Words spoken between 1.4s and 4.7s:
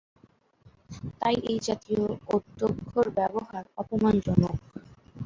এই জাতীয় আদ্যক্ষর ব্যবহার অপমানজনক।